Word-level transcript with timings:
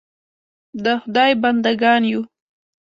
د 0.83 0.85
خدای 1.01 1.31
بنده 1.41 1.71
ګان 1.81 2.01
یو. 2.11 2.21